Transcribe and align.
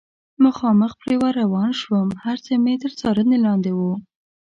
مخامخ 0.43 0.91
پرې 1.01 1.15
ور 1.21 1.33
روان 1.41 1.69
شوم، 1.81 2.07
هر 2.23 2.37
څه 2.45 2.51
مې 2.63 2.75
تر 2.83 2.91
څارنې 2.99 3.37
لاندې 3.45 3.71
و. 3.77 3.79